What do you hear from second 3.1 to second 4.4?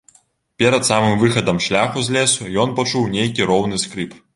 нейкі роўны скрып.